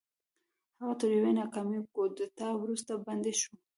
[0.79, 3.53] هغه تر یوې ناکامې کودتا وروسته بندي شو.